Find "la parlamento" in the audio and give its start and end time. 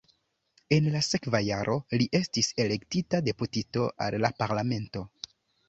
4.27-5.09